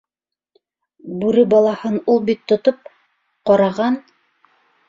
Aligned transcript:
Бүре 1.25 1.43
балаһын 1.51 2.01
ул 2.15 2.19
бит 2.31 2.43
тотоп, 2.53 2.93
ҡараған... 3.51 4.01